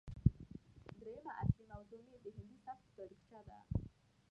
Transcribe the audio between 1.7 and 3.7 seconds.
موضوع مې د هندي سبک تاريخچه ده